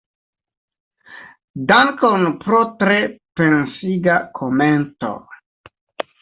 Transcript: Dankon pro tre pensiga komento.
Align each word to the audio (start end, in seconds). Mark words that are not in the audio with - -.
Dankon 1.71 2.25
pro 2.45 2.61
tre 2.79 2.97
pensiga 3.41 4.17
komento. 4.41 5.13